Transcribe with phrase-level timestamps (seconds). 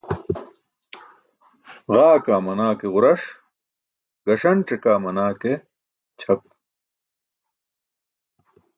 [1.93, 3.23] Ġaa kaa manaa ke ġuras
[4.25, 5.51] gasance kaa manaa ke
[6.19, 6.41] ćʰap.